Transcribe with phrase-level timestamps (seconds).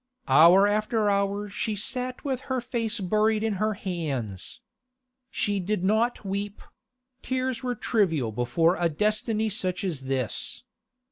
[0.27, 4.59] Hour after hour she sat with her face buried in her hands.
[5.29, 6.59] She did not weep;
[7.21, 10.63] tears were trivial before a destiny such as this.